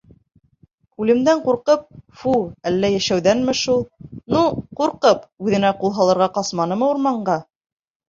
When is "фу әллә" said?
2.23-2.91